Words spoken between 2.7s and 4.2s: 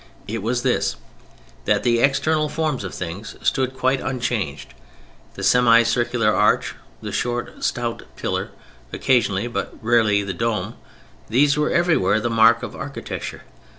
of things stood quite